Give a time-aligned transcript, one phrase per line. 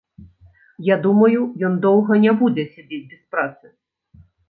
[0.87, 1.39] Я думаю,
[1.71, 3.65] ён доўга не будзе сядзець без працы.